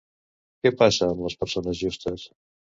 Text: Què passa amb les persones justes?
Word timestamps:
Què 0.63 0.71
passa 0.79 1.11
amb 1.13 1.23
les 1.27 1.37
persones 1.45 1.85
justes? 1.85 2.29